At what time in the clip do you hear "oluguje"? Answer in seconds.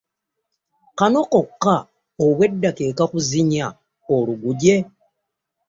4.15-4.75